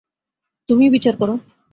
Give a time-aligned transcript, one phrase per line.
[0.69, 1.33] তুমিই বিচার করো।